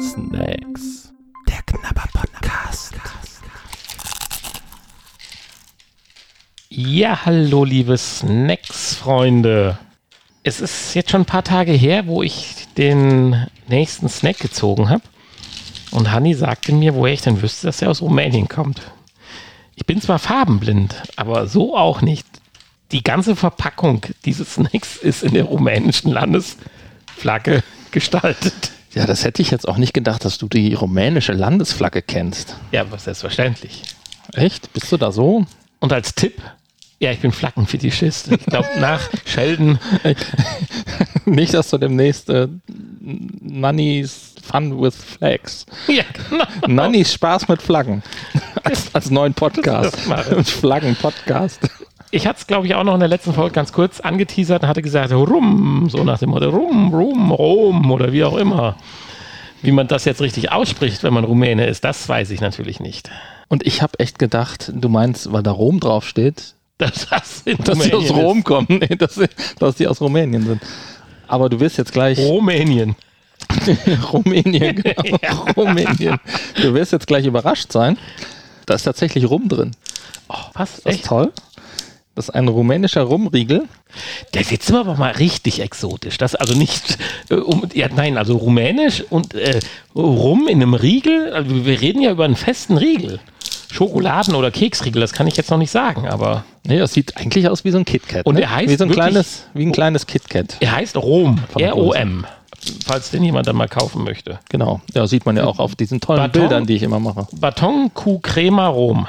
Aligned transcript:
Snacks. 0.00 1.12
Der 1.48 1.62
Knabber 1.64 2.08
Podcast. 2.12 2.94
Ja, 6.68 7.24
hallo 7.24 7.64
liebe 7.64 7.96
Snacks-Freunde. 7.96 9.78
Es 10.42 10.60
ist 10.60 10.94
jetzt 10.94 11.10
schon 11.10 11.20
ein 11.20 11.26
paar 11.26 11.44
Tage 11.44 11.70
her, 11.70 12.08
wo 12.08 12.24
ich 12.24 12.66
den 12.76 13.46
nächsten 13.68 14.08
Snack 14.08 14.40
gezogen 14.40 14.88
habe. 14.88 15.02
Und 15.92 16.10
Hanni 16.10 16.34
sagte 16.34 16.72
mir, 16.72 16.96
woher 16.96 17.14
ich 17.14 17.22
denn 17.22 17.42
wüsste, 17.42 17.68
dass 17.68 17.80
er 17.80 17.90
aus 17.90 18.02
Rumänien 18.02 18.48
kommt. 18.48 18.80
Ich 19.76 19.86
bin 19.86 20.00
zwar 20.00 20.18
farbenblind, 20.18 21.00
aber 21.14 21.46
so 21.46 21.76
auch 21.76 22.02
nicht. 22.02 22.26
Die 22.90 23.04
ganze 23.04 23.36
Verpackung 23.36 24.04
dieses 24.24 24.54
Snacks 24.54 24.96
ist 24.96 25.22
in 25.22 25.34
der 25.34 25.44
rumänischen 25.44 26.10
Landesflagge 26.10 27.62
gestaltet. 27.96 28.72
Ja, 28.92 29.06
das 29.06 29.24
hätte 29.24 29.40
ich 29.40 29.50
jetzt 29.50 29.66
auch 29.66 29.78
nicht 29.78 29.94
gedacht, 29.94 30.26
dass 30.26 30.36
du 30.36 30.48
die 30.48 30.74
rumänische 30.74 31.32
Landesflagge 31.32 32.02
kennst. 32.02 32.54
Ja, 32.70 32.82
aber 32.82 32.98
selbstverständlich. 32.98 33.84
Echt? 34.34 34.70
Bist 34.74 34.92
du 34.92 34.98
da 34.98 35.10
so? 35.10 35.46
Und 35.80 35.94
als 35.94 36.14
Tipp, 36.14 36.42
ja, 36.98 37.10
ich 37.10 37.20
bin 37.20 37.32
Flaggenfetischist. 37.32 38.32
Ich 38.32 38.44
glaube, 38.44 38.68
nach 38.80 39.08
Sheldon 39.24 39.78
nicht, 41.24 41.54
dass 41.54 41.70
du 41.70 41.78
demnächst 41.78 42.28
äh, 42.28 42.48
Nannies 43.40 44.34
Fun 44.42 44.78
with 44.78 44.94
Flags. 44.94 45.64
Ja, 45.88 46.04
genau. 46.28 46.44
Nannies 46.66 47.14
Spaß 47.14 47.48
mit 47.48 47.62
Flaggen. 47.62 48.02
Als, 48.62 48.94
als 48.94 49.10
neuen 49.10 49.32
Podcast. 49.32 49.96
Flaggen-Podcast. 50.44 51.60
Ich 52.10 52.26
hatte 52.26 52.38
es, 52.40 52.46
glaube 52.46 52.66
ich, 52.66 52.74
auch 52.74 52.84
noch 52.84 52.94
in 52.94 53.00
der 53.00 53.08
letzten 53.08 53.32
Folge 53.34 53.52
ganz 53.52 53.72
kurz 53.72 54.00
angeteasert 54.00 54.62
und 54.62 54.68
hatte 54.68 54.82
gesagt, 54.82 55.12
rum, 55.12 55.88
so 55.90 56.04
nach 56.04 56.18
dem 56.18 56.30
Motto, 56.30 56.50
rum, 56.50 56.94
rum, 56.94 57.30
rum 57.32 57.90
oder 57.90 58.12
wie 58.12 58.24
auch 58.24 58.36
immer. 58.36 58.76
Wie 59.62 59.72
man 59.72 59.88
das 59.88 60.04
jetzt 60.04 60.20
richtig 60.20 60.52
ausspricht, 60.52 61.02
wenn 61.02 61.12
man 61.14 61.24
Rumäne 61.24 61.66
ist, 61.66 61.82
das 61.84 62.08
weiß 62.08 62.30
ich 62.30 62.40
natürlich 62.40 62.78
nicht. 62.78 63.10
Und 63.48 63.66
ich 63.66 63.82
habe 63.82 63.98
echt 63.98 64.18
gedacht, 64.18 64.70
du 64.74 64.88
meinst, 64.88 65.32
weil 65.32 65.42
da 65.42 65.50
Rom 65.50 65.80
draufsteht, 65.80 66.54
Das, 66.78 67.06
das 67.08 67.44
dass 67.64 67.78
die 67.80 67.92
aus 67.94 68.10
Rom 68.10 68.44
kommen. 68.44 68.66
Nee, 68.68 68.96
dass, 68.96 69.14
sie- 69.14 69.28
dass 69.58 69.76
die 69.76 69.88
aus 69.88 70.00
Rumänien 70.00 70.44
sind. 70.46 70.62
Aber 71.26 71.48
du 71.48 71.58
wirst 71.58 71.78
jetzt 71.78 71.92
gleich 71.92 72.18
ist. 72.18 72.28
Rumänien. 72.28 72.94
Rumänien, 74.12 74.76
genau. 74.82 75.44
Rumänien. 75.56 76.18
Du 76.60 76.74
wirst 76.74 76.92
jetzt 76.92 77.06
gleich 77.06 77.26
überrascht 77.26 77.72
sein. 77.72 77.98
Da 78.66 78.74
ist 78.74 78.82
tatsächlich 78.82 79.28
Rum 79.28 79.48
drin. 79.48 79.72
Was? 80.28 80.52
Das 80.54 80.78
ist 80.78 80.86
Echt? 80.86 81.04
toll. 81.06 81.32
Das 82.16 82.30
ist 82.30 82.34
ein 82.34 82.48
rumänischer 82.48 83.02
Rumriegel. 83.02 83.64
Der 84.34 84.40
ist 84.40 84.50
jetzt 84.50 84.72
aber 84.72 84.96
mal 84.96 85.12
richtig 85.12 85.60
exotisch. 85.60 86.16
Das 86.18 86.34
also 86.34 86.54
nicht, 86.54 86.98
äh, 87.28 87.34
um, 87.34 87.68
ja, 87.74 87.88
nein, 87.94 88.16
also 88.18 88.36
rumänisch 88.36 89.04
und 89.10 89.34
äh, 89.34 89.60
rum 89.94 90.48
in 90.48 90.62
einem 90.62 90.74
Riegel. 90.74 91.32
Also 91.32 91.64
wir 91.66 91.80
reden 91.80 92.00
ja 92.02 92.10
über 92.10 92.24
einen 92.24 92.34
festen 92.36 92.78
Riegel. 92.78 93.20
Schokoladen- 93.70 94.34
oder 94.34 94.50
Keksriegel, 94.50 95.00
das 95.00 95.12
kann 95.12 95.26
ich 95.26 95.36
jetzt 95.36 95.50
noch 95.50 95.58
nicht 95.58 95.70
sagen, 95.70 96.08
aber 96.08 96.44
Nee, 96.66 96.78
das 96.78 96.94
sieht 96.94 97.16
eigentlich 97.18 97.48
aus 97.48 97.64
wie 97.64 97.70
so 97.70 97.78
ein 97.78 97.84
KitKat. 97.84 98.24
Und 98.24 98.36
ne? 98.36 98.42
er 98.42 98.54
heißt 98.54 98.70
wie 98.70 98.76
so 98.76 98.84
ein 98.84 98.88
wirklich- 98.90 99.04
kleines, 99.04 99.44
wie 99.54 99.66
ein 99.66 99.72
kleines 99.72 100.06
KitKat. 100.06 100.56
er 100.60 100.72
heißt 100.72 100.96
Rom. 100.96 101.40
R-O-M. 101.56 102.24
Falls 102.86 103.10
den 103.10 103.22
jemand 103.22 103.46
dann 103.46 103.56
mal 103.56 103.68
kaufen 103.68 104.02
möchte. 104.02 104.38
Genau. 104.48 104.80
Ja, 104.94 105.06
sieht 105.06 105.26
man 105.26 105.36
ja 105.36 105.44
auch 105.44 105.58
auf 105.58 105.76
diesen 105.76 106.00
tollen 106.00 106.20
Baton? 106.20 106.40
Bildern, 106.40 106.66
die 106.66 106.74
ich 106.76 106.82
immer 106.82 106.98
mache. 106.98 107.28
Baton 107.32 107.90
Kuh 107.92 108.18
Crema 108.20 108.68
Rom. 108.68 109.06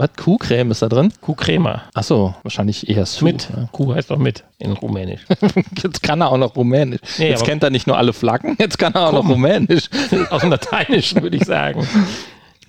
Was? 0.00 0.08
Kuhcreme 0.16 0.70
ist 0.70 0.80
da 0.80 0.88
drin? 0.88 1.12
Kuh 1.20 1.34
Crema. 1.34 1.82
Achso, 1.92 2.34
wahrscheinlich 2.42 2.88
eher 2.88 3.04
Su. 3.04 3.26
Mit. 3.26 3.50
Ja. 3.54 3.68
Kuh 3.70 3.94
heißt 3.94 4.10
doch 4.10 4.16
mit 4.16 4.44
in 4.58 4.72
Rumänisch. 4.72 5.26
Jetzt 5.82 6.02
kann 6.02 6.22
er 6.22 6.32
auch 6.32 6.38
noch 6.38 6.56
Rumänisch. 6.56 7.00
Nee, 7.18 7.28
jetzt 7.28 7.44
kennt 7.44 7.62
er 7.62 7.68
nicht 7.68 7.86
nur 7.86 7.98
alle 7.98 8.14
Flaggen, 8.14 8.56
jetzt 8.58 8.78
kann 8.78 8.94
er 8.94 9.08
auch 9.08 9.12
noch 9.12 9.20
Komm. 9.20 9.32
Rumänisch. 9.32 9.90
Aus 10.30 10.40
dem 10.40 10.50
Lateinischen 10.50 11.22
würde 11.22 11.36
ich 11.36 11.44
sagen. 11.44 11.86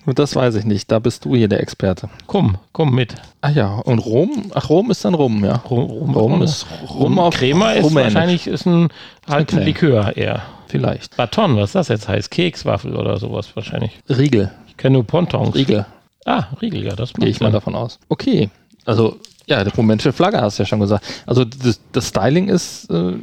Und 0.06 0.20
das 0.20 0.36
weiß 0.36 0.56
ich 0.56 0.66
nicht. 0.66 0.92
Da 0.92 1.00
bist 1.00 1.24
du 1.24 1.34
hier 1.34 1.48
der 1.48 1.62
Experte. 1.62 2.10
Komm, 2.28 2.58
komm 2.74 2.94
mit. 2.94 3.16
Ah 3.40 3.50
ja, 3.50 3.76
und 3.76 4.00
Rom? 4.00 4.52
Ach, 4.54 4.70
Rom 4.70 4.92
ist 4.92 5.06
dann 5.06 5.14
Rum, 5.14 5.46
ja. 5.46 5.56
Rum, 5.70 5.90
Rum, 5.90 6.14
Rum 6.14 6.42
ist 6.42 6.66
Rum 6.90 7.18
auf 7.18 7.36
Crema 7.36 7.72
ist 7.72 7.86
Rumänisch. 7.86 8.14
wahrscheinlich 8.14 8.48
ist 8.48 8.66
ein, 8.66 8.90
halt 9.30 9.54
ein. 9.54 9.64
Likör 9.64 10.18
eher. 10.18 10.42
Vielleicht. 10.68 11.16
Baton, 11.16 11.56
was 11.56 11.72
das 11.72 11.88
jetzt 11.88 12.10
heißt. 12.10 12.30
Kekswaffel 12.30 12.98
oder 12.98 13.18
sowas 13.18 13.56
wahrscheinlich. 13.56 13.92
Riegel. 14.10 14.52
Ich 14.68 14.76
kenne 14.76 14.94
nur 14.94 15.06
Pontons. 15.06 15.56
Riegel, 15.56 15.86
Ah, 16.26 16.46
Riegel, 16.62 16.84
ja, 16.84 16.96
das 16.96 17.14
gehe 17.14 17.30
ich 17.30 17.40
mal 17.40 17.52
davon 17.52 17.76
aus. 17.76 18.00
Okay. 18.10 18.50
Also, 18.86 19.20
ja, 19.48 19.64
die 19.64 19.72
rumänische 19.72 20.14
Flagge 20.14 20.40
hast 20.42 20.60
du 20.60 20.64
ja 20.64 20.68
schon 20.68 20.80
gesagt. 20.80 21.04
Also, 21.26 21.46
das, 21.46 21.80
das 21.92 22.08
Styling 22.10 22.48
ist 22.48 22.90
äh, 22.92 23.14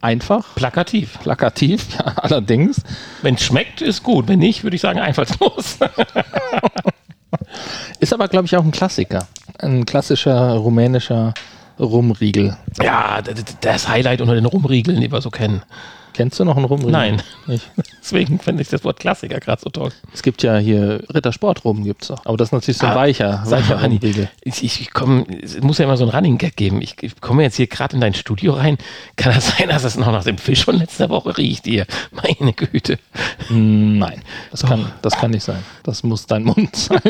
einfach, 0.00 0.54
Plakativ. 0.54 1.18
plakativ, 1.20 1.86
ja, 1.98 2.04
allerdings. 2.16 2.82
Wenn 3.22 3.34
es 3.34 3.42
schmeckt, 3.42 3.80
ist 3.82 4.02
gut. 4.02 4.28
Wenn 4.28 4.38
nicht, 4.38 4.62
würde 4.62 4.76
ich 4.76 4.82
sagen, 4.82 4.98
einfallslos. 5.00 5.78
Ist 8.00 8.12
aber, 8.12 8.28
glaube 8.28 8.46
ich, 8.46 8.56
auch 8.56 8.64
ein 8.64 8.70
Klassiker. 8.70 9.26
Ein 9.58 9.86
klassischer 9.86 10.54
rumänischer 10.54 11.34
Rumriegel. 11.78 12.56
ja, 12.82 13.20
das 13.60 13.88
Highlight 13.88 14.20
unter 14.20 14.34
den 14.34 14.44
Rumriegeln, 14.46 15.00
die 15.00 15.10
wir 15.10 15.20
so 15.20 15.30
kennen. 15.30 15.62
Kennst 16.14 16.38
du 16.40 16.44
noch 16.44 16.56
einen 16.56 16.64
Rumriegel? 16.64 16.92
Nein. 16.92 17.22
Nicht. 17.46 17.68
Deswegen 18.00 18.38
finde 18.38 18.62
ich 18.62 18.68
das 18.68 18.84
Wort 18.84 18.98
Klassiker 19.00 19.40
gerade 19.40 19.60
so 19.60 19.68
toll. 19.68 19.90
Es 20.14 20.22
gibt 20.22 20.42
ja 20.42 20.56
hier 20.58 21.02
Rittersport-Rum, 21.12 21.84
gibt's 21.84 22.06
doch. 22.08 22.24
Aber 22.24 22.36
das 22.36 22.48
ist 22.48 22.52
natürlich 22.52 22.78
so 22.78 22.86
ein 22.86 22.92
Ah, 22.92 22.96
weicher, 22.96 23.42
weicher 23.46 23.82
Rumriegel. 23.82 24.30
ich, 24.42 24.62
ich, 24.62 24.90
komm, 24.92 25.26
es 25.42 25.60
muss 25.60 25.78
ja 25.78 25.84
immer 25.84 25.96
so 25.96 26.04
ein 26.04 26.10
Running 26.10 26.38
Gag 26.38 26.56
geben. 26.56 26.80
Ich, 26.80 26.96
ich 27.02 27.20
komme 27.20 27.42
jetzt 27.42 27.56
hier 27.56 27.66
gerade 27.66 27.94
in 27.96 28.00
dein 28.00 28.14
Studio 28.14 28.52
rein. 28.54 28.78
Kann 29.16 29.34
das 29.34 29.48
sein, 29.58 29.68
dass 29.68 29.84
es 29.84 29.96
noch 29.96 30.12
nach 30.12 30.24
dem 30.24 30.38
Fisch 30.38 30.64
von 30.64 30.76
letzter 30.76 31.10
Woche 31.10 31.36
riecht 31.36 31.64
hier? 31.64 31.86
Meine 32.12 32.52
Güte. 32.52 32.98
Mm, 33.50 33.98
Nein, 33.98 34.22
das 34.50 34.62
kann, 34.64 34.92
das 35.02 35.16
kann 35.16 35.32
nicht 35.32 35.44
sein. 35.44 35.62
Das 35.82 36.02
muss 36.04 36.26
dein 36.26 36.44
Mund 36.44 36.74
sein. 36.76 37.00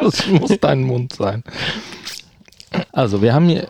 das 0.00 0.26
muss 0.28 0.58
dein 0.60 0.82
Mund 0.82 1.12
sein. 1.12 1.44
Also, 2.92 3.22
wir 3.22 3.32
haben 3.34 3.48
hier, 3.48 3.66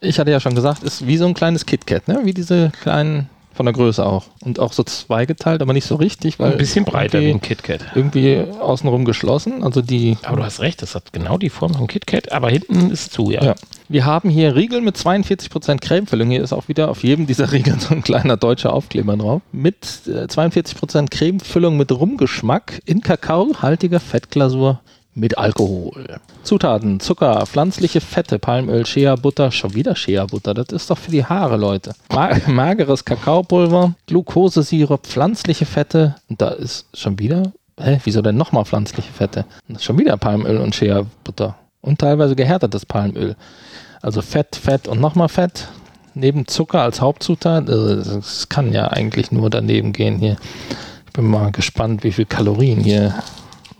ich 0.00 0.18
hatte 0.18 0.30
ja 0.30 0.40
schon 0.40 0.54
gesagt, 0.54 0.82
ist 0.82 1.06
wie 1.06 1.16
so 1.16 1.26
ein 1.26 1.34
kleines 1.34 1.66
KitKat, 1.66 2.08
ne? 2.08 2.20
Wie 2.24 2.32
diese 2.34 2.70
kleinen, 2.82 3.28
von 3.56 3.66
der 3.66 3.72
Größe 3.72 4.04
auch. 4.04 4.24
Und 4.44 4.60
auch 4.60 4.72
so 4.72 4.84
zweigeteilt, 4.84 5.62
aber 5.62 5.72
nicht 5.72 5.86
so 5.86 5.96
richtig, 5.96 6.38
weil. 6.38 6.52
Ein 6.52 6.58
bisschen 6.58 6.84
breiter 6.84 7.20
wie 7.20 7.30
ein 7.30 7.40
KitKat. 7.40 7.80
irgendwie 7.94 8.44
außenrum 8.60 9.04
geschlossen. 9.04 9.64
Also 9.64 9.82
die. 9.82 10.18
Aber 10.22 10.36
du 10.36 10.44
hast 10.44 10.60
recht, 10.60 10.82
das 10.82 10.94
hat 10.94 11.12
genau 11.12 11.38
die 11.38 11.50
Form 11.50 11.74
von 11.74 11.86
KitKat, 11.86 12.32
aber 12.32 12.50
hinten 12.50 12.90
ist 12.90 13.12
zu, 13.12 13.30
ja. 13.30 13.42
Ja. 13.42 13.54
Wir 13.88 14.04
haben 14.04 14.28
hier 14.28 14.56
Riegel 14.56 14.80
mit 14.80 14.96
42% 14.96 15.78
Cremefüllung. 15.80 16.30
Hier 16.30 16.42
ist 16.42 16.52
auch 16.52 16.68
wieder 16.68 16.90
auf 16.90 17.02
jedem 17.02 17.26
dieser 17.26 17.52
Riegel 17.52 17.78
so 17.80 17.94
ein 17.94 18.02
kleiner 18.02 18.36
deutscher 18.36 18.72
Aufkleber 18.72 19.16
drauf. 19.16 19.42
Mit 19.52 19.76
äh, 20.06 20.26
42% 20.26 21.08
Cremefüllung 21.10 21.76
mit 21.76 21.90
Rumgeschmack 21.92 22.82
in 22.84 23.00
kakaohaltiger 23.00 24.00
Fettglasur 24.00 24.80
mit 25.16 25.36
Alkohol. 25.38 26.20
Zutaten: 26.44 27.00
Zucker, 27.00 27.44
pflanzliche 27.46 28.00
Fette, 28.00 28.38
Palmöl, 28.38 28.86
Shea-Butter, 28.86 29.50
schon 29.50 29.74
wieder 29.74 29.96
Shea-Butter. 29.96 30.54
Das 30.54 30.66
ist 30.70 30.90
doch 30.90 30.98
für 30.98 31.10
die 31.10 31.24
Haare, 31.24 31.56
Leute. 31.56 31.94
Ma 32.12 32.30
mageres 32.46 33.04
Kakaopulver, 33.04 33.94
Glukosesirup, 34.06 35.06
pflanzliche 35.06 35.66
Fette. 35.66 36.14
Da 36.28 36.50
ist 36.50 36.86
schon 36.94 37.18
wieder. 37.18 37.52
Hä, 37.78 38.00
wieso 38.04 38.22
denn 38.22 38.36
nochmal 38.36 38.64
pflanzliche 38.64 39.12
Fette? 39.12 39.44
Das 39.68 39.78
ist 39.78 39.84
schon 39.84 39.98
wieder 39.98 40.16
Palmöl 40.16 40.58
und 40.58 40.74
Shea-Butter. 40.74 41.56
Und 41.80 41.98
teilweise 41.98 42.36
gehärtetes 42.36 42.86
Palmöl. 42.86 43.36
Also 44.02 44.22
Fett, 44.22 44.56
Fett 44.56 44.86
und 44.88 45.00
nochmal 45.00 45.28
Fett. 45.28 45.68
Neben 46.14 46.46
Zucker 46.46 46.80
als 46.82 47.00
Hauptzutat. 47.00 47.68
äh, 47.68 47.96
Das 47.96 48.48
kann 48.48 48.72
ja 48.72 48.88
eigentlich 48.88 49.30
nur 49.32 49.50
daneben 49.50 49.92
gehen 49.92 50.18
hier. 50.18 50.36
Ich 51.06 51.12
bin 51.12 51.26
mal 51.26 51.52
gespannt, 51.52 52.04
wie 52.04 52.12
viel 52.12 52.24
Kalorien 52.24 52.80
hier 52.80 53.14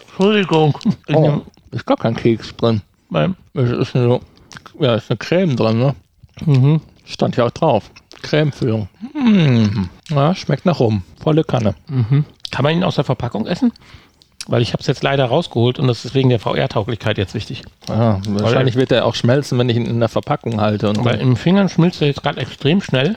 Entschuldigung. 0.07 0.77
Ich 1.07 1.15
Oh, 1.15 1.42
ist 1.71 1.86
gar 1.86 1.98
kein 1.98 2.15
Keks 2.15 2.56
drin. 2.56 2.81
mein, 3.10 3.36
Es 3.54 3.69
ist 3.69 3.95
eine, 3.95 4.19
ja, 4.80 4.95
ist 4.95 5.10
eine 5.10 5.18
Creme 5.18 5.56
drin, 5.56 5.80
ne? 5.80 5.95
mhm. 6.45 6.81
Stand 7.06 7.36
ja 7.36 7.45
auch 7.45 7.51
drauf. 7.51 7.92
Cremefüllung. 8.21 8.88
Mm. 9.13 9.89
Ja, 10.10 10.33
schmeckt 10.33 10.65
nach 10.65 10.80
rum. 10.80 11.04
Volle 11.21 11.44
Kanne. 11.44 11.75
Mhm. 11.89 12.24
Kann 12.54 12.64
man 12.64 12.74
ihn 12.74 12.84
aus 12.84 12.96
der 12.96 13.04
Verpackung 13.04 13.48
essen? 13.48 13.72
Weil 14.46 14.62
ich 14.62 14.74
habe 14.74 14.82
es 14.82 14.88
jetzt 14.88 15.02
leider 15.02 15.26
rausgeholt 15.26 15.80
und 15.80 15.88
das 15.88 16.06
ist 16.06 16.14
wegen 16.14 16.30
der 16.30 16.40
VR-Tauglichkeit 16.40 17.18
jetzt 17.18 17.34
wichtig. 17.34 17.64
Ja, 17.90 18.20
wahrscheinlich 18.28 18.76
wird 18.76 18.92
er 18.92 19.06
auch 19.06 19.16
schmelzen, 19.16 19.58
wenn 19.58 19.70
ich 19.70 19.78
ihn 19.78 19.86
in 19.88 20.00
der 20.00 20.10
Verpackung 20.10 20.62
halte. 20.62 20.90
Und 20.90 21.04
Weil 21.04 21.20
im 21.20 21.36
Fingern 21.36 21.68
schmilzt 21.68 22.02
er 22.02 22.08
jetzt 22.10 22.22
gerade 22.22 22.40
extrem 22.42 22.80
schnell. 22.82 23.16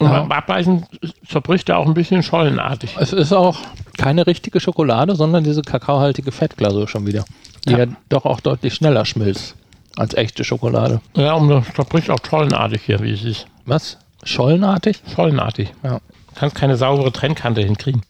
Und 0.00 0.06
Ja. 0.10 0.20
beim 0.22 0.32
Abbeißen 0.32 0.84
zerbricht 1.28 1.68
er 1.68 1.78
auch 1.78 1.86
ein 1.86 1.94
bisschen 1.94 2.24
schollenartig. 2.24 2.96
es 2.98 3.12
ist 3.12 3.32
auch 3.32 3.58
keine 3.96 4.26
richtige 4.26 4.58
Schokolade, 4.60 5.14
sondern 5.14 5.44
diese 5.44 5.62
kakaohaltige 5.62 6.32
Fettglasur 6.32 6.88
schon 6.88 7.06
wieder. 7.06 7.24
Die 7.68 7.72
ja. 7.72 7.78
Ja. 7.80 7.86
doch 8.08 8.24
auch 8.24 8.40
deutlich 8.40 8.74
schneller 8.74 9.04
schmilzt 9.04 9.54
als 9.96 10.14
echte 10.14 10.42
Schokolade. 10.42 11.00
Ja, 11.16 11.34
und 11.34 11.48
das 11.50 11.64
zerbricht 11.74 12.10
auch 12.10 12.18
schollenartig 12.28 12.82
hier, 12.82 13.00
wie 13.00 13.12
es 13.12 13.24
ist. 13.24 13.46
Was? 13.66 13.98
Schollenartig? 14.24 15.02
Schollenartig. 15.14 15.70
Ja. 15.82 16.00
Kannst 16.34 16.54
keine 16.56 16.76
saubere 16.76 17.12
Trennkante 17.12 17.62
hinkriegen. 17.62 18.02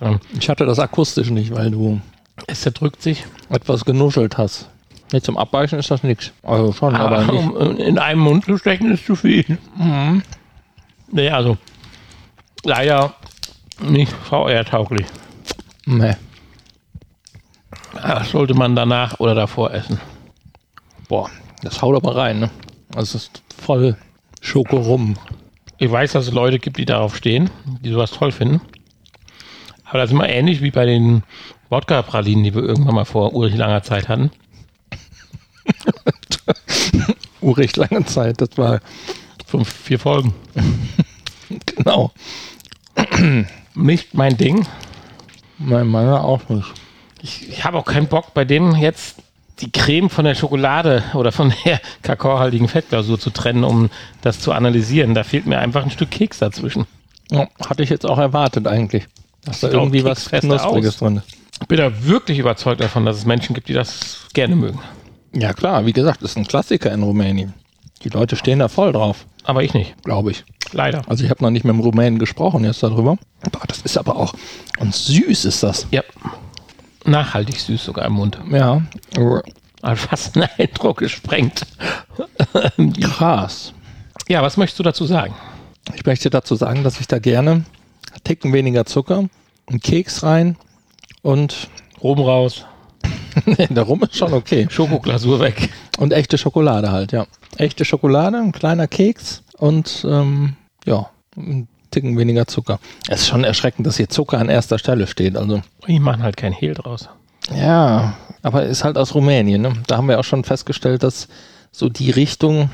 Ähm, 0.00 0.20
Ich 0.38 0.48
hatte 0.48 0.66
das 0.66 0.78
akustisch 0.78 1.30
nicht, 1.30 1.54
weil 1.54 1.70
du 1.70 2.00
Es 2.46 2.60
zerdrückt 2.62 3.02
sich. 3.02 3.24
etwas 3.50 3.84
genuschelt 3.84 4.36
hast. 4.38 4.68
Nee, 5.12 5.20
zum 5.22 5.38
Abbeißen 5.38 5.78
ist 5.78 5.90
das 5.90 6.02
nichts. 6.02 6.32
Also 6.42 6.72
schon, 6.72 6.94
aber, 6.94 7.18
Aber 7.20 7.32
nicht. 7.32 7.48
um 7.56 7.76
in 7.78 7.98
einem 7.98 8.20
Mund 8.20 8.44
zu 8.44 8.58
stecken 8.58 8.92
ist 8.92 9.06
zu 9.06 9.16
viel. 9.16 9.56
Mhm. 9.76 10.22
Nee, 11.10 11.30
also 11.30 11.56
leider 12.64 13.14
nicht 13.80 14.12
VR-tauglich. 14.12 15.06
Nee. 15.86 16.14
Das 17.94 18.30
sollte 18.30 18.54
man 18.54 18.76
danach 18.76 19.18
oder 19.18 19.34
davor 19.34 19.72
essen. 19.72 19.98
Boah, 21.08 21.30
das 21.62 21.80
haut 21.80 21.96
aber 21.96 22.14
rein, 22.16 22.38
ne? 22.40 22.50
Also 22.94 23.16
es 23.16 23.24
ist 23.24 23.42
voll 23.56 23.96
Schokorum. 24.42 25.16
Ich 25.78 25.90
weiß, 25.90 26.12
dass 26.12 26.26
es 26.26 26.32
Leute 26.32 26.58
gibt, 26.58 26.76
die 26.76 26.84
darauf 26.84 27.16
stehen, 27.16 27.50
die 27.82 27.90
sowas 27.90 28.10
toll 28.10 28.32
finden. 28.32 28.60
Aber 29.84 29.98
das 29.98 30.10
ist 30.10 30.14
immer 30.14 30.28
ähnlich 30.28 30.60
wie 30.60 30.70
bei 30.70 30.84
den 30.86 31.22
Wodka-Pralinen, 31.70 32.44
die 32.44 32.54
wir 32.54 32.62
irgendwann 32.62 32.94
mal 32.94 33.04
vor 33.04 33.32
urig 33.32 33.54
langer 33.54 33.82
Zeit 33.82 34.08
hatten. 34.08 34.30
Urig 37.40 37.76
lange 37.76 38.04
Zeit, 38.04 38.40
das 38.40 38.56
war 38.56 38.80
Fünf, 39.48 39.72
vier 39.72 39.98
Folgen. 39.98 40.34
genau. 41.64 42.12
Nicht 43.74 44.12
mein 44.12 44.36
Ding. 44.36 44.66
Mein 45.56 45.86
meiner 45.86 46.22
auch 46.22 46.46
nicht. 46.50 46.70
Ich, 47.22 47.48
ich 47.48 47.64
habe 47.64 47.78
auch 47.78 47.86
keinen 47.86 48.08
Bock, 48.08 48.34
bei 48.34 48.44
dem 48.44 48.76
jetzt 48.76 49.22
die 49.60 49.70
Creme 49.72 50.08
von 50.10 50.24
der 50.24 50.34
Schokolade 50.34 51.02
oder 51.14 51.32
von 51.32 51.52
der 51.64 51.80
kakaohaltigen 52.02 52.68
Fettglasur 52.68 53.18
zu 53.18 53.30
trennen, 53.30 53.64
um 53.64 53.90
das 54.22 54.40
zu 54.40 54.52
analysieren. 54.52 55.14
Da 55.14 55.24
fehlt 55.24 55.46
mir 55.46 55.58
einfach 55.58 55.84
ein 55.84 55.90
Stück 55.90 56.10
Keks 56.10 56.38
dazwischen. 56.38 56.86
Ja, 57.30 57.48
hatte 57.68 57.82
ich 57.82 57.90
jetzt 57.90 58.06
auch 58.06 58.18
erwartet 58.18 58.66
eigentlich. 58.66 59.06
Dass 59.44 59.60
da 59.60 59.68
irgendwie 59.70 60.04
was 60.04 60.30
Knuspriges 60.30 60.94
aus. 60.94 60.98
drin 60.98 61.16
ist. 61.18 61.26
Ich 61.60 61.66
bin 61.66 61.78
da 61.78 62.04
wirklich 62.04 62.38
überzeugt 62.38 62.80
davon, 62.80 63.04
dass 63.04 63.16
es 63.16 63.24
Menschen 63.26 63.54
gibt, 63.54 63.68
die 63.68 63.72
das 63.72 64.26
gerne 64.32 64.54
mögen. 64.56 64.78
Ja 65.34 65.52
klar, 65.52 65.84
wie 65.86 65.92
gesagt, 65.92 66.22
ist 66.22 66.36
ein 66.36 66.46
Klassiker 66.46 66.92
in 66.92 67.02
Rumänien. 67.02 67.52
Die 68.04 68.08
Leute 68.10 68.36
stehen 68.36 68.60
da 68.60 68.68
voll 68.68 68.92
drauf, 68.92 69.26
Aber 69.44 69.62
ich 69.64 69.74
nicht. 69.74 69.94
glaube 70.04 70.30
ich. 70.30 70.44
Leider. 70.72 71.02
Also 71.08 71.24
ich 71.24 71.30
habe 71.30 71.42
noch 71.42 71.50
nicht 71.50 71.64
mit 71.64 71.74
dem 71.74 71.80
Rumänen 71.80 72.18
gesprochen 72.18 72.62
jetzt 72.64 72.82
darüber. 72.82 73.16
Boah, 73.50 73.62
das 73.66 73.80
ist 73.82 73.98
aber 73.98 74.16
auch. 74.16 74.34
Und 74.78 74.94
süß 74.94 75.44
ist 75.46 75.62
das. 75.62 75.86
Ja. 75.90 76.02
Nachhaltig 77.08 77.58
süß 77.58 77.84
sogar 77.84 78.04
im 78.06 78.14
Mund. 78.14 78.38
Ja. 78.50 78.82
Also 79.82 80.06
fast 80.08 80.36
ein 80.36 80.48
Eindruck 80.58 80.98
gesprengt. 80.98 81.66
Krass. 83.00 83.72
Ja, 84.28 84.42
was 84.42 84.56
möchtest 84.56 84.78
du 84.78 84.82
dazu 84.82 85.06
sagen? 85.06 85.34
Ich 85.94 86.04
möchte 86.04 86.28
dazu 86.28 86.54
sagen, 86.54 86.84
dass 86.84 87.00
ich 87.00 87.06
da 87.06 87.18
gerne 87.18 87.50
einen 87.50 87.64
Ticken 88.24 88.52
weniger 88.52 88.84
Zucker, 88.84 89.28
einen 89.66 89.80
Keks 89.80 90.22
rein 90.22 90.56
und 91.22 91.68
Rum 92.02 92.20
raus, 92.20 92.66
nee, 93.46 93.66
der 93.68 93.84
Rum 93.84 94.02
ist 94.02 94.16
schon 94.16 94.32
okay. 94.32 94.66
Schokoglasur 94.70 95.40
weg. 95.40 95.70
Und 95.98 96.12
echte 96.12 96.38
Schokolade 96.38 96.90
halt, 96.92 97.12
ja. 97.12 97.26
Echte 97.56 97.84
Schokolade, 97.84 98.38
ein 98.38 98.52
kleiner 98.52 98.86
Keks 98.86 99.42
und 99.56 100.04
ähm, 100.08 100.56
ja, 100.84 101.10
ein 101.36 101.68
Ticken 101.90 102.16
weniger 102.18 102.46
Zucker. 102.46 102.78
Es 103.08 103.22
ist 103.22 103.28
schon 103.28 103.44
erschreckend, 103.44 103.86
dass 103.86 103.96
hier 103.96 104.08
Zucker 104.08 104.38
an 104.38 104.48
erster 104.48 104.78
Stelle 104.78 105.06
steht. 105.06 105.36
Also 105.36 105.62
Die 105.86 105.98
machen 106.00 106.22
halt 106.22 106.36
kein 106.36 106.52
Hehl 106.52 106.74
draus. 106.74 107.08
ja, 107.54 108.14
aber 108.42 108.64
ist 108.64 108.84
halt 108.84 108.96
aus 108.98 109.14
Rumänien. 109.14 109.62
Ne? 109.62 109.72
Da 109.86 109.96
haben 109.96 110.08
wir 110.08 110.18
auch 110.20 110.24
schon 110.24 110.44
festgestellt, 110.44 111.02
dass 111.02 111.28
so 111.72 111.88
die 111.88 112.10
Richtung 112.10 112.70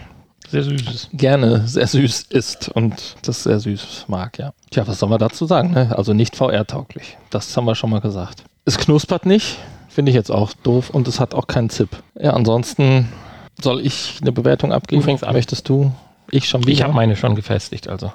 Sehr 0.51 0.63
süßes. 0.63 1.09
gerne 1.13 1.67
sehr 1.67 1.87
süß 1.87 2.27
ist 2.31 2.69
und 2.69 3.17
das 3.23 3.45
sehr 3.45 3.59
süß 3.61 4.05
mag, 4.09 4.39
ja. 4.39 4.53
Tja, 4.71 4.87
was 4.87 4.99
soll 4.99 5.09
man 5.09 5.19
dazu 5.19 5.47
sagen? 5.47 5.71
Ne? 5.73 5.95
Also 5.97 6.13
nicht 6.13 6.37
VR-tauglich. 6.37 7.17
Das 7.31 7.57
haben 7.57 7.65
wir 7.65 7.75
schon 7.75 7.91
mal 7.91 8.01
gesagt. 8.01 8.45
Es 8.67 8.79
knuspert 8.79 9.27
nicht, 9.27 9.59
finde 9.89 10.11
ich 10.11 10.17
jetzt 10.17 10.31
auch 10.31 10.53
doof 10.63 10.91
und 10.91 11.09
es 11.09 11.19
hat 11.21 11.35
auch 11.35 11.47
keinen 11.47 11.71
Zip. 11.71 11.91
Ja, 12.21 12.33
ansonsten 12.35 13.09
soll 13.61 13.81
ich 13.81 14.19
eine 14.21 14.33
Bewertung 14.33 14.73
abgeben? 14.73 15.01
Du 15.01 15.07
fängst 15.07 15.25
an. 15.25 15.33
Möchtest 15.35 15.69
du? 15.69 15.93
Ich 16.31 16.49
schon 16.49 16.63
wieder? 16.63 16.73
Ich 16.73 16.83
habe 16.83 16.93
meine 16.93 17.17
schon 17.17 17.35
gefestigt, 17.37 17.89
also. 17.89 18.13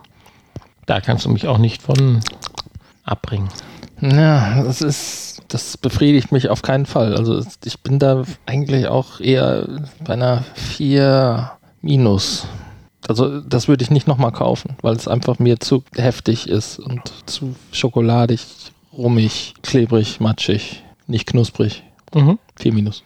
Da 0.89 1.01
kannst 1.01 1.23
du 1.23 1.29
mich 1.29 1.47
auch 1.47 1.59
nicht 1.59 1.83
von 1.83 2.19
abbringen. 3.03 3.47
Ja, 4.01 4.63
das 4.63 4.81
ist, 4.81 5.43
das 5.47 5.77
befriedigt 5.77 6.31
mich 6.31 6.49
auf 6.49 6.63
keinen 6.63 6.87
Fall. 6.87 7.15
Also 7.15 7.45
ich 7.63 7.81
bin 7.81 7.99
da 7.99 8.23
eigentlich 8.47 8.87
auch 8.87 9.19
eher 9.19 9.67
bei 10.03 10.13
einer 10.13 10.43
4 10.55 11.51
minus. 11.83 12.47
Also 13.07 13.39
das 13.39 13.67
würde 13.67 13.83
ich 13.83 13.91
nicht 13.91 14.07
nochmal 14.07 14.31
kaufen, 14.31 14.77
weil 14.81 14.95
es 14.95 15.07
einfach 15.07 15.37
mir 15.37 15.59
zu 15.59 15.83
heftig 15.95 16.49
ist 16.49 16.79
und 16.79 17.13
zu 17.27 17.53
schokoladig, 17.71 18.41
rummig, 18.91 19.53
klebrig, 19.61 20.19
matschig, 20.19 20.83
nicht 21.05 21.27
knusprig. 21.27 21.83
Mhm. 22.15 22.39
4 22.55 22.73
minus. 22.73 23.03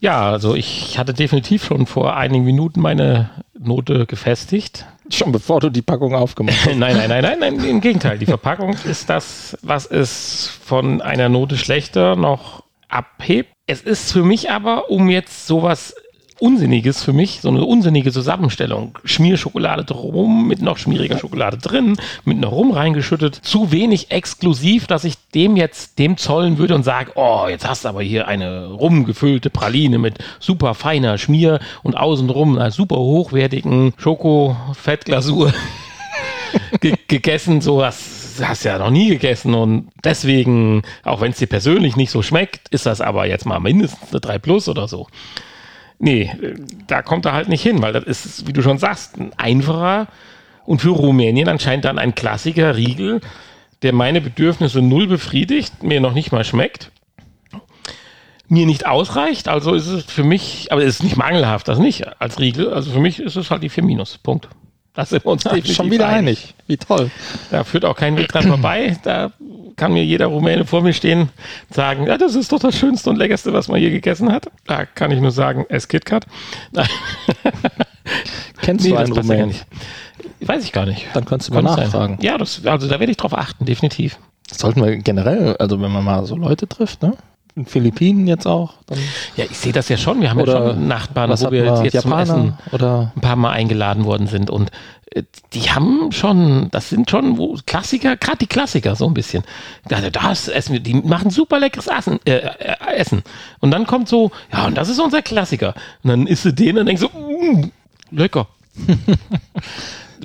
Ja, 0.00 0.30
also 0.30 0.56
ich 0.56 0.98
hatte 0.98 1.14
definitiv 1.14 1.64
schon 1.64 1.86
vor 1.86 2.16
einigen 2.16 2.44
Minuten 2.44 2.80
meine 2.80 3.30
Note 3.56 4.06
gefestigt. 4.06 4.84
Schon 5.10 5.32
bevor 5.32 5.60
du 5.60 5.70
die 5.70 5.82
Packung 5.82 6.14
aufgemacht 6.14 6.66
hast. 6.66 6.66
nein, 6.76 6.96
nein, 6.96 7.08
nein, 7.08 7.22
nein, 7.22 7.38
nein, 7.38 7.64
im 7.64 7.80
Gegenteil. 7.80 8.18
Die 8.18 8.26
Verpackung 8.26 8.76
ist 8.84 9.08
das, 9.08 9.56
was 9.62 9.86
es 9.86 10.46
von 10.64 11.00
einer 11.00 11.28
Note 11.28 11.56
schlechter 11.56 12.16
noch 12.16 12.64
abhebt. 12.88 13.50
Es 13.66 13.82
ist 13.82 14.12
für 14.12 14.22
mich 14.22 14.50
aber, 14.50 14.90
um 14.90 15.08
jetzt 15.08 15.46
sowas 15.46 15.94
Unsinniges 16.40 17.02
für 17.02 17.12
mich, 17.12 17.40
so 17.40 17.48
eine 17.48 17.64
unsinnige 17.64 18.12
Zusammenstellung. 18.12 18.98
Schmierschokolade 19.04 19.84
drum, 19.84 20.46
mit 20.46 20.62
noch 20.62 20.78
schmieriger 20.78 21.18
Schokolade 21.18 21.58
drin, 21.58 21.96
mit 22.24 22.38
noch 22.38 22.52
rum 22.52 22.70
reingeschüttet. 22.70 23.34
Zu 23.34 23.72
wenig 23.72 24.10
exklusiv, 24.10 24.86
dass 24.86 25.04
ich 25.04 25.14
dem 25.34 25.56
jetzt 25.56 25.98
dem 25.98 26.16
zollen 26.16 26.58
würde 26.58 26.74
und 26.74 26.84
sage, 26.84 27.12
oh, 27.16 27.46
jetzt 27.48 27.68
hast 27.68 27.84
du 27.84 27.88
aber 27.88 28.02
hier 28.02 28.28
eine 28.28 28.66
rumgefüllte 28.66 29.50
Praline 29.50 29.98
mit 29.98 30.18
super 30.38 30.74
feiner 30.74 31.18
Schmier 31.18 31.60
und 31.82 31.96
außenrum 31.96 32.56
einer 32.56 32.70
super 32.70 32.96
hochwertigen 32.96 33.92
Schoko-Fettglasur 33.96 35.52
ge 36.80 36.94
gegessen. 37.08 37.60
So 37.60 37.78
was 37.78 38.40
hast 38.40 38.64
du 38.64 38.68
ja 38.68 38.78
noch 38.78 38.90
nie 38.90 39.08
gegessen 39.08 39.54
und 39.54 39.88
deswegen, 40.04 40.82
auch 41.02 41.20
wenn 41.20 41.32
es 41.32 41.38
dir 41.38 41.48
persönlich 41.48 41.96
nicht 41.96 42.10
so 42.10 42.22
schmeckt, 42.22 42.68
ist 42.68 42.86
das 42.86 43.00
aber 43.00 43.26
jetzt 43.26 43.46
mal 43.46 43.60
mindestens 43.60 44.10
eine 44.10 44.20
3 44.20 44.38
Plus 44.38 44.68
oder 44.68 44.88
so. 44.88 45.08
Nee, 45.98 46.32
da 46.86 47.02
kommt 47.02 47.26
er 47.26 47.32
halt 47.32 47.48
nicht 47.48 47.62
hin, 47.62 47.82
weil 47.82 47.92
das 47.92 48.04
ist, 48.04 48.46
wie 48.46 48.52
du 48.52 48.62
schon 48.62 48.78
sagst, 48.78 49.18
ein 49.18 49.32
einfacher 49.36 50.06
und 50.64 50.80
für 50.80 50.90
Rumänien 50.90 51.48
anscheinend 51.48 51.84
dann 51.84 51.98
ein 51.98 52.14
Klassiker 52.14 52.76
Riegel, 52.76 53.20
der 53.82 53.92
meine 53.92 54.20
Bedürfnisse 54.20 54.80
null 54.80 55.06
befriedigt, 55.06 55.82
mir 55.82 56.00
noch 56.00 56.14
nicht 56.14 56.30
mal 56.30 56.44
schmeckt, 56.44 56.92
mir 58.48 58.66
nicht 58.66 58.86
ausreicht. 58.86 59.48
Also 59.48 59.74
ist 59.74 59.86
es 59.88 60.04
für 60.04 60.24
mich, 60.24 60.70
aber 60.70 60.82
es 60.82 60.96
ist 60.96 61.02
nicht 61.02 61.16
mangelhaft, 61.16 61.68
das 61.68 61.78
nicht 61.78 62.20
als 62.20 62.38
Riegel. 62.38 62.72
Also 62.72 62.90
für 62.90 63.00
mich 63.00 63.20
ist 63.20 63.36
es 63.36 63.50
halt 63.50 63.62
die 63.62 63.68
4 63.68 63.84
Minus. 63.84 64.18
Punkt. 64.18 64.48
Da 64.94 65.04
sind 65.04 65.24
wir 65.24 65.30
uns 65.30 65.44
definitiv 65.44 65.76
schon 65.76 65.90
wieder 65.90 66.08
einig. 66.08 66.54
Wie 66.66 66.76
toll. 66.76 67.10
Da 67.50 67.62
führt 67.62 67.84
auch 67.84 67.96
kein 67.96 68.16
Weg 68.16 68.28
dran 68.28 68.44
vorbei. 68.48 68.96
Da 69.02 69.32
kann 69.78 69.92
mir 69.92 70.04
jeder 70.04 70.26
Rumäne 70.26 70.66
vor 70.66 70.82
mir 70.82 70.92
stehen 70.92 71.20
und 71.20 71.30
sagen, 71.74 72.06
ja, 72.06 72.18
das 72.18 72.34
ist 72.34 72.52
doch 72.52 72.58
das 72.58 72.76
Schönste 72.76 73.08
und 73.08 73.16
Leckerste, 73.16 73.54
was 73.54 73.68
man 73.68 73.80
je 73.80 73.90
gegessen 73.90 74.30
hat. 74.30 74.50
Da 74.66 74.84
kann 74.84 75.10
ich 75.10 75.20
nur 75.20 75.30
sagen, 75.30 75.64
es 75.70 75.88
KitKat. 75.88 76.26
Kennst 78.60 78.84
nee, 78.84 78.90
du 78.90 78.96
einen 78.96 79.14
passt 79.14 79.30
ja. 79.30 79.46
Weiß 80.40 80.64
ich 80.64 80.72
gar 80.72 80.86
nicht. 80.86 81.06
Dann 81.14 81.24
kannst 81.24 81.48
du 81.48 81.54
mal 81.54 81.62
sein. 81.62 81.84
nachfragen. 81.84 82.18
Ja, 82.20 82.36
das, 82.38 82.66
also 82.66 82.88
da 82.88 83.00
werde 83.00 83.10
ich 83.10 83.16
drauf 83.16 83.36
achten, 83.36 83.64
definitiv. 83.64 84.18
Das 84.48 84.58
sollten 84.58 84.84
wir 84.84 84.96
generell, 84.96 85.56
also 85.58 85.80
wenn 85.80 85.90
man 85.90 86.04
mal 86.04 86.24
so 86.26 86.36
Leute 86.36 86.68
trifft, 86.68 87.02
ne? 87.02 87.14
In 87.54 87.66
Philippinen 87.66 88.28
jetzt 88.28 88.46
auch. 88.46 88.74
Ja, 89.36 89.44
ich 89.44 89.58
sehe 89.58 89.72
das 89.72 89.88
ja 89.88 89.96
schon. 89.96 90.20
Wir 90.20 90.30
haben 90.30 90.38
ja 90.38 90.46
schon 90.46 90.86
Nachbarn, 90.86 91.30
wo 91.30 91.50
wir 91.50 91.64
man, 91.64 91.84
jetzt 91.84 92.02
zum 92.02 92.12
Essen 92.12 92.56
oder 92.70 93.12
ein 93.16 93.20
paar 93.20 93.34
Mal 93.34 93.50
eingeladen 93.50 94.04
worden 94.04 94.28
sind. 94.28 94.48
Und 94.48 94.70
die 95.52 95.70
haben 95.70 96.12
schon, 96.12 96.70
das 96.70 96.90
sind 96.90 97.10
schon 97.10 97.38
wo, 97.38 97.56
Klassiker, 97.66 98.16
gerade 98.16 98.38
die 98.38 98.46
Klassiker 98.46 98.94
so 98.96 99.06
ein 99.06 99.14
bisschen. 99.14 99.44
Also 99.90 100.10
das 100.10 100.48
essen 100.48 100.72
wir, 100.74 100.80
die 100.80 100.94
machen 100.94 101.30
super 101.30 101.58
leckeres 101.58 101.86
Essen, 101.86 102.20
äh, 102.24 102.36
äh, 102.36 102.96
Essen. 102.96 103.22
Und 103.60 103.70
dann 103.70 103.86
kommt 103.86 104.08
so, 104.08 104.30
ja, 104.52 104.66
und 104.66 104.76
das 104.76 104.88
ist 104.88 104.98
unser 104.98 105.22
Klassiker. 105.22 105.74
Und 106.02 106.10
dann 106.10 106.26
isst 106.26 106.44
du 106.44 106.52
den 106.52 106.78
und 106.78 106.86
denkst 106.86 107.02
so, 107.02 107.08
mm, 107.08 107.70
lecker. 108.10 108.48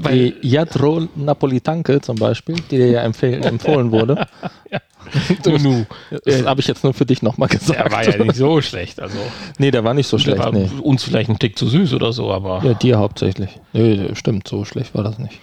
Weil, 0.02 0.32
die 0.32 0.48
Jadro 0.48 1.08
Napolitanke 1.16 2.02
zum 2.02 2.16
Beispiel, 2.18 2.56
die 2.72 2.78
dir 2.78 2.88
ja 2.90 3.02
empfohlen 3.04 3.92
wurde. 3.92 4.28
du, 5.44 5.58
nu, 5.58 5.86
Das 6.26 6.46
habe 6.46 6.62
ich 6.62 6.68
jetzt 6.68 6.84
nur 6.84 6.94
für 6.94 7.06
dich 7.06 7.22
nochmal 7.22 7.50
gesagt. 7.50 7.80
der 7.80 7.92
war 7.92 8.04
ja 8.04 8.24
nicht 8.24 8.36
so 8.36 8.62
schlecht. 8.62 9.00
Also, 9.02 9.18
nee, 9.58 9.72
der 9.72 9.84
war 9.84 9.94
nicht 9.94 10.08
so 10.08 10.18
schlecht. 10.18 10.42
Nee. 10.52 10.70
uns 10.82 11.04
vielleicht 11.04 11.30
ein 11.30 11.40
Tick 11.40 11.58
zu 11.58 11.68
süß 11.68 11.94
oder 11.94 12.14
so, 12.14 12.32
aber. 12.32 12.62
Ja, 12.64 12.74
dir 12.74 12.98
hauptsächlich. 13.00 13.60
Nee, 13.74 14.10
stimmt, 14.14 14.48
so 14.48 14.66
schlecht 14.66 14.96
war 14.96 15.04
das 15.04 15.20
nicht. 15.20 15.40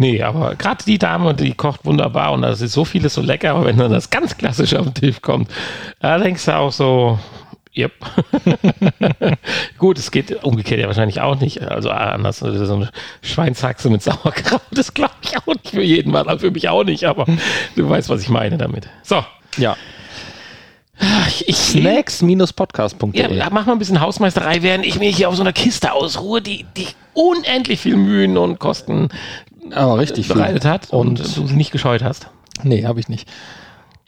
Nee, 0.00 0.22
aber 0.22 0.54
gerade 0.54 0.84
die 0.84 0.96
Dame, 0.96 1.34
die 1.34 1.54
kocht 1.54 1.84
wunderbar 1.84 2.32
und 2.32 2.42
das 2.42 2.60
ist 2.60 2.72
so 2.72 2.84
vieles 2.84 3.14
so 3.14 3.20
lecker, 3.20 3.50
aber 3.50 3.64
wenn 3.64 3.76
dann 3.78 3.90
das 3.90 4.10
ganz 4.10 4.36
klassische 4.36 4.78
auf 4.78 4.86
den 4.86 4.94
Tisch 4.94 5.20
kommt, 5.20 5.50
da 5.98 6.18
denkst 6.18 6.44
du 6.44 6.56
auch 6.56 6.70
so, 6.70 7.18
yep. 7.78 7.92
Gut, 9.78 9.98
es 9.98 10.10
geht 10.10 10.42
umgekehrt 10.44 10.80
ja 10.80 10.86
wahrscheinlich 10.88 11.20
auch 11.20 11.40
nicht. 11.40 11.62
Also 11.62 11.90
anders, 11.90 12.38
so 12.40 12.46
eine 12.74 12.90
Schweinshaxe 13.22 13.88
mit 13.88 14.02
Sauerkraut, 14.02 14.60
das 14.72 14.92
glaube 14.92 15.14
ich 15.22 15.36
auch 15.38 15.46
nicht 15.46 15.70
für 15.70 15.82
jeden 15.82 16.10
Mal, 16.12 16.28
also 16.28 16.40
für 16.46 16.50
mich 16.50 16.68
auch 16.68 16.84
nicht, 16.84 17.04
aber 17.04 17.24
du 17.76 17.88
weißt, 17.88 18.08
was 18.08 18.22
ich 18.22 18.28
meine 18.28 18.58
damit. 18.58 18.88
So, 19.02 19.24
Ja. 19.56 19.76
Snacks-podcast.de. 21.52 23.34
ja, 23.36 23.48
mach 23.50 23.66
mal 23.66 23.72
ein 23.72 23.78
bisschen 23.78 24.00
Hausmeisterei, 24.00 24.62
während 24.62 24.84
ich 24.84 24.98
mich 24.98 25.16
hier 25.16 25.28
auf 25.28 25.36
so 25.36 25.42
einer 25.42 25.52
Kiste 25.52 25.92
ausruhe, 25.92 26.42
die, 26.42 26.66
die 26.76 26.88
unendlich 27.14 27.80
viel 27.80 27.96
Mühen 27.96 28.36
und 28.36 28.58
Kosten 28.58 29.08
Aber 29.70 29.98
richtig 29.98 30.26
viel. 30.26 30.34
bereitet 30.36 30.64
hat 30.64 30.90
und, 30.90 31.20
Und 31.20 31.36
du 31.36 31.42
nicht 31.54 31.70
gescheut 31.70 32.02
hast. 32.02 32.28
Nee, 32.64 32.84
habe 32.84 32.98
ich 33.00 33.08
nicht. 33.08 33.28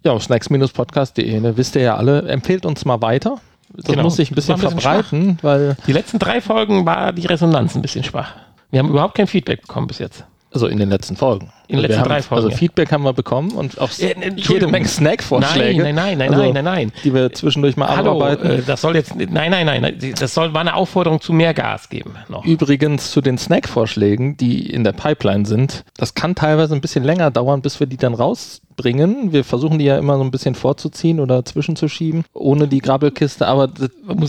Ja, 0.05 0.13
auf 0.13 0.25
snacks-podcast.de, 0.25 1.41
ne, 1.41 1.57
wisst 1.57 1.77
ihr 1.77 1.83
ja 1.83 1.97
alle, 1.97 2.23
empfehlt 2.29 2.67
uns 2.67 2.85
mal 2.85 3.01
weiter. 3.03 3.41
Das 3.75 3.85
Genau. 3.87 4.03
muss 4.03 4.17
sich 4.17 4.31
ein 4.31 4.35
bisschen 4.35 4.55
ein 4.55 4.61
bisschen 4.61 4.81
verbreiten, 4.81 5.39
weil, 5.43 5.77
Die 5.87 5.93
letzten 5.93 6.19
drei 6.19 6.41
Folgen 6.41 6.85
war 6.87 7.13
die 7.13 7.27
Resonanz 7.27 7.75
ein 7.75 7.83
bisschen 7.83 8.05
schwach. 8.05 8.33
Wir 8.71 8.79
haben 8.81 8.89
überhaupt 8.91 9.15
kein 9.15 9.27
Feedback 9.27 9.63
bekommen 9.63 9.87
bis 9.87 9.99
jetzt. 9.99 10.25
also 10.53 10.67
in 10.67 10.79
den 10.79 10.89
letzten 10.91 11.17
Folgen. 11.17 11.53
In 11.71 11.77
den 11.77 11.83
Wir 11.83 11.89
letzten 11.89 12.01
haben, 12.01 12.09
drei 12.09 12.23
Folgen, 12.23 12.45
Also. 12.47 12.57
Feedback 12.57 12.91
haben 12.93 13.03
wir 13.05 13.13
bekommen 13.13 13.53
und 13.53 13.81
auch 13.81 13.91
Äh, 13.99 14.15
jede. 14.37 14.67
Menge 14.67 14.89
Snack-Vorschläge. 14.89 15.83
Nein, 15.83 15.95
nein, 15.95 16.19
nein, 16.19 16.19
nein, 16.19 16.31
Also, 16.31 16.43
nein, 16.43 16.53
nein, 16.55 16.65
nein. 16.65 16.93
Die 17.05 17.15
wir 17.15 17.33
zwischendurch 17.33 17.77
mal 17.77 17.89
Hallo, 17.89 18.11
abarbeiten. 18.23 18.51
äh, 18.61 18.63
das 18.67 18.81
soll 18.81 18.97
jetzt, 18.97 19.15
nein, 19.15 19.51
nein, 19.51 19.67
nein, 19.67 19.97
das 20.19 20.35
soll, 20.35 20.53
war 20.53 20.61
eine 20.63 20.75
Aufforderung 20.75 21.21
zu 21.21 21.33
mehr 21.33 21.55
Gas 21.55 21.89
geben 21.89 22.15
noch. 22.29 22.45
Übrigens 22.45 23.11
zu 23.13 23.21
den 23.21 23.39
Snack-Vorschlägen, 23.39 24.37
die 24.37 24.69
in 24.69 24.85
der 24.85 24.93
Pipeline 24.93 25.47
sind. 25.47 25.85
Das 25.97 26.15
kann 26.15 26.35
teilweise 26.35 26.75
ein 26.75 26.81
bisschen 26.81 27.05
länger 27.05 27.31
dauern, 27.31 27.63
bis 27.63 27.79
wir 27.81 27.87
die 27.87 27.97
dann 27.97 28.15
rausbringen. 28.15 29.33
Wir 29.33 29.45
versuchen 29.45 29.79
die 29.79 29.85
ja 29.85 29.99
immer 29.99 30.17
so 30.17 30.25
ein 30.25 30.31
bisschen 30.31 30.55
vorzuziehen 30.55 31.21
oder 31.21 31.45
zwischenzuschieben, 31.45 32.25
ohne 32.33 32.67
die 32.69 32.81
Grabbelkiste. 32.81 33.47
Aber 33.47 33.69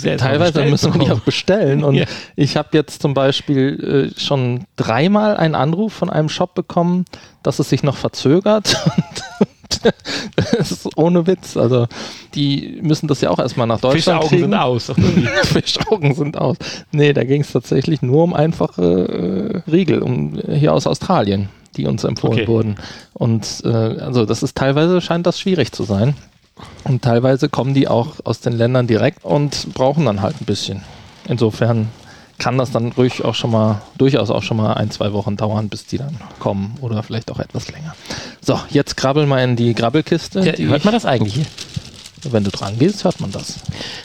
ja 0.04 0.18
teilweise 0.18 0.64
müssen 0.66 0.94
wir 0.94 1.06
die 1.06 1.12
auch 1.12 1.20
bestellen. 1.22 1.84
Und 1.84 1.96
Ja. 1.96 2.06
ich 2.36 2.58
habe 2.58 2.70
jetzt 2.74 3.02
zum 3.02 3.14
Beispiel 3.14 4.12
äh, 4.16 4.20
schon 4.20 4.66
dreimal 4.76 5.38
einen 5.38 5.56
Anruf 5.56 5.94
von 5.94 6.10
einem 6.10 6.30
Shop 6.30 6.54
bekommen, 6.54 7.06
dass 7.44 7.60
es 7.60 7.70
sich 7.70 7.84
noch 7.84 7.98
verzögert. 7.98 8.76
Das 10.36 10.72
ist 10.72 10.98
ohne 10.98 11.26
Witz. 11.28 11.58
Also 11.58 11.88
die 12.36 12.80
müssen 12.82 13.08
das 13.08 13.22
ja 13.22 13.30
auch 13.32 13.40
erstmal 13.40 13.68
nach 13.68 13.80
Deutschland 13.80 14.24
Fischaugen 14.24 14.30
kriegen. 14.30 14.42
sind 14.52 14.54
aus. 14.54 14.92
Fischaugen 15.48 16.14
sind 16.14 16.38
aus. 16.38 16.58
Nee, 16.92 17.14
da 17.14 17.24
ging 17.24 17.42
es 17.42 17.52
tatsächlich 17.52 18.02
nur 18.02 18.24
um 18.24 18.34
einfache 18.34 19.64
äh, 19.66 19.72
Riegel, 19.72 20.02
um 20.04 20.38
äh, 20.38 20.56
hier 20.56 20.74
aus 20.74 20.86
Australien, 20.88 21.50
die 21.78 21.88
uns 21.88 22.04
empfohlen 22.04 22.34
Okay. 22.42 22.48
wurden. 22.48 22.76
Und 23.14 23.62
äh, 23.64 23.70
also 23.70 24.26
das 24.26 24.44
ist 24.44 24.56
teilweise 24.58 25.02
scheint 25.02 25.26
das 25.26 25.40
schwierig 25.40 25.72
zu 25.72 25.84
sein. 25.84 26.16
Und 26.84 27.02
teilweise 27.02 27.50
kommen 27.50 27.74
die 27.74 27.88
auch 27.88 28.16
aus 28.24 28.40
den 28.42 28.54
Ländern 28.54 28.86
direkt 28.88 29.24
und 29.26 29.74
brauchen 29.74 30.06
dann 30.06 30.22
halt 30.22 30.40
ein 30.42 30.46
bisschen. 30.46 30.84
Insofern 31.28 31.88
kann 32.42 32.58
das 32.58 32.72
dann 32.72 32.92
ruhig 32.94 33.24
auch 33.24 33.36
schon 33.36 33.52
mal, 33.52 33.84
durchaus 34.00 34.32
auch 34.32 34.42
schon 34.42 34.58
mal 34.58 34.74
ein, 34.74 34.90
zwei 34.90 35.14
Wochen 35.14 35.38
dauern, 35.38 35.70
bis 35.70 35.86
die 35.86 36.00
dann 36.00 36.20
kommen 36.40 36.76
oder 36.82 37.04
vielleicht 37.04 37.30
auch 37.30 37.40
etwas 37.40 37.72
länger. 37.72 37.96
So, 38.42 38.60
jetzt 38.72 38.98
krabbel 38.98 39.28
mal 39.28 39.44
in 39.44 39.56
die 39.56 39.76
Grabbelkiste. 39.76 40.40
Ja, 40.40 40.54
die 40.54 40.68
hört 40.68 40.84
man 40.84 40.94
das 40.94 41.06
eigentlich 41.06 41.36
hier? 41.36 41.46
wenn 42.32 42.44
du 42.44 42.50
dran 42.50 42.80
gehst, 42.80 43.04
hört 43.04 43.20
man 43.20 43.32
das. 43.32 43.60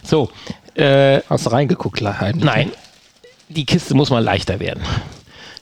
So, 0.05 0.31
äh, 0.75 1.21
Hast 1.31 1.47
du 1.47 1.51
reingeguckt, 1.51 2.03
heimlich? 2.03 2.45
nein, 2.45 2.73
die 3.49 3.65
Kiste 3.65 3.95
muss 3.95 4.11
mal 4.11 4.23
leichter 4.23 4.61
werden. 4.61 4.83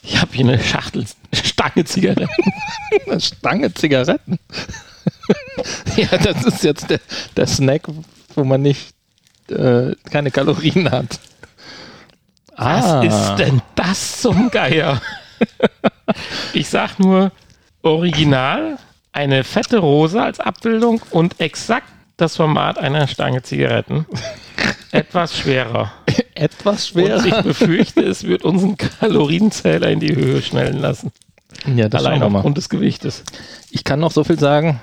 Ich 0.03 0.21
habe 0.21 0.33
hier 0.35 0.45
eine 0.45 0.59
Schachtel, 0.59 1.05
Stange 1.33 1.85
Zigaretten. 1.85 2.29
Eine 3.07 3.21
Stange 3.21 3.73
Zigaretten. 3.73 4.39
ja, 5.97 6.19
das 6.19 6.45
ist 6.45 6.65
jetzt 6.65 6.91
der, 6.91 7.01
der 7.37 7.47
Snack, 7.47 7.89
wo 8.35 8.45
man 8.45 8.63
nicht 8.63 8.95
äh, 9.49 9.95
keine 10.11 10.31
Kalorien 10.31 10.91
hat. 10.91 11.21
Ah. 12.57 13.03
Was 13.03 13.05
ist 13.05 13.37
denn 13.37 13.63
das 13.75 14.21
zum 14.21 14.51
Geier? 14.51 15.01
ich 16.53 16.69
sag 16.69 16.99
nur 16.99 17.33
original, 17.83 18.79
eine 19.13 19.45
fette 19.45 19.79
Rose 19.79 20.21
als 20.23 20.41
Abbildung 20.41 21.01
und 21.11 21.41
exakt 21.41 21.89
das 22.17 22.37
Format 22.37 22.79
einer 22.79 23.07
Stange 23.07 23.43
Zigaretten. 23.43 24.07
Etwas 24.93 25.37
schwerer. 25.37 25.93
Etwas 26.35 26.91
Und 26.93 27.03
schwerer. 27.03 27.25
ich 27.25 27.43
befürchte, 27.43 28.03
es 28.03 28.25
wird 28.25 28.45
unseren 28.45 28.77
Kalorienzähler 28.77 29.89
in 29.91 30.01
die 30.01 30.15
Höhe 30.15 30.43
schnellen 30.43 30.79
lassen. 30.79 31.13
Ja, 31.75 31.89
das 31.89 32.05
Allein 32.05 32.23
aufgrund 32.23 32.57
des 32.57 32.69
Gewichtes. 32.69 33.25
Ich 33.71 33.85
kann 33.85 34.01
noch 34.01 34.13
so 34.13 34.25
viel 34.25 34.39
sagen. 34.39 34.81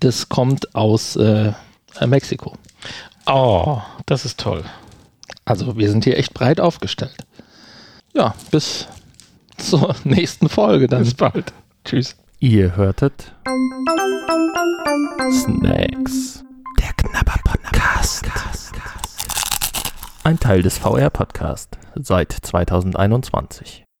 Das 0.00 0.28
kommt 0.28 0.74
aus 0.74 1.16
äh, 1.16 1.52
Mexiko. 2.04 2.56
Oh, 3.26 3.80
das 4.06 4.24
ist 4.24 4.40
toll. 4.40 4.64
Also 5.44 5.76
wir 5.76 5.90
sind 5.90 6.04
hier 6.04 6.18
echt 6.18 6.34
breit 6.34 6.60
aufgestellt. 6.60 7.16
Ja, 8.14 8.34
bis 8.50 8.86
zur 9.58 9.94
nächsten 10.04 10.48
Folge 10.48 10.86
dann. 10.86 11.02
Bis 11.04 11.14
bald. 11.14 11.52
Tschüss. 11.84 12.16
Ihr 12.38 12.76
hörtet 12.76 13.32
Snacks. 15.30 16.44
Der 16.80 16.92
Knabber 16.96 17.38
Podcast. 17.44 18.26
Ein 20.24 20.38
Teil 20.38 20.62
des 20.62 20.78
VR 20.78 21.10
Podcast 21.10 21.78
seit 21.96 22.32
2021. 22.32 23.81